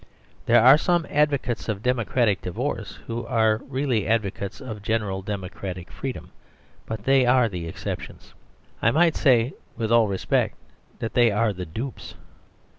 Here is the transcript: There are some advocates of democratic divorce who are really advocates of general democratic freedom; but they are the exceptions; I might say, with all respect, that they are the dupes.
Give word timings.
There 0.47 0.63
are 0.63 0.79
some 0.79 1.05
advocates 1.11 1.69
of 1.69 1.83
democratic 1.83 2.41
divorce 2.41 2.97
who 3.05 3.23
are 3.27 3.57
really 3.69 4.07
advocates 4.07 4.59
of 4.59 4.81
general 4.81 5.21
democratic 5.21 5.91
freedom; 5.91 6.31
but 6.87 7.03
they 7.03 7.23
are 7.27 7.47
the 7.47 7.67
exceptions; 7.67 8.33
I 8.81 8.89
might 8.89 9.15
say, 9.15 9.53
with 9.77 9.91
all 9.91 10.07
respect, 10.07 10.57
that 10.97 11.13
they 11.13 11.29
are 11.29 11.53
the 11.53 11.67
dupes. 11.67 12.15